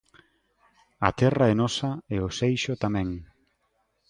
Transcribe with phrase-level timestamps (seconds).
[1.07, 3.09] A terra é nosa e o seixo tamén!